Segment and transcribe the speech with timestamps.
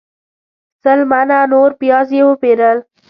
[0.83, 2.77] سل منه نور پیاز یې وپیرل.